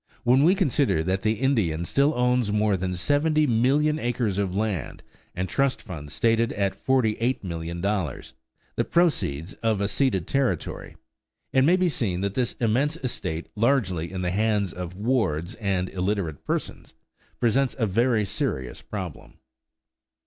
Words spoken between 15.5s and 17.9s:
and illiterate persons presents a